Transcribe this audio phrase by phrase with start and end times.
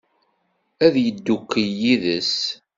[0.85, 2.33] Ad yeddukel yid-s?